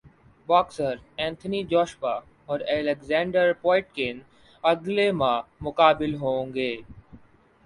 [0.47, 2.13] boxer Anthony Joshua
[2.45, 4.19] اور Alexander Povetkin
[4.63, 6.71] اگلے ماہ مقابل ہوں گے